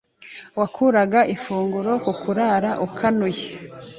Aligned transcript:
wakuraga 0.59 1.19
ifunguro 1.35 1.91
ku 2.03 2.11
kurara 2.21 2.71
ukanuye 2.87 3.47